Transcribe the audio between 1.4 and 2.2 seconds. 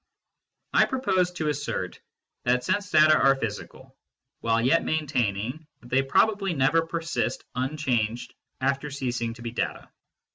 assert